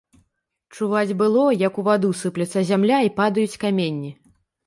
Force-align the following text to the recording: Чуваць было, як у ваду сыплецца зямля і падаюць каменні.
Чуваць 0.77 1.17
было, 1.19 1.43
як 1.67 1.77
у 1.81 1.85
ваду 1.89 2.09
сыплецца 2.21 2.65
зямля 2.71 2.97
і 3.09 3.13
падаюць 3.21 3.59
каменні. 3.65 4.11